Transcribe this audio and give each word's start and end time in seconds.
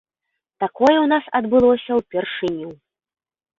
Такое 0.63 0.93
ў 1.01 1.07
нас 1.13 1.23
адбылося 1.41 1.91
ўпершыню. 2.01 2.69